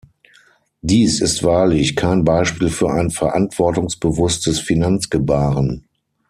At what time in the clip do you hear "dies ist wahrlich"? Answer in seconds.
0.81-1.95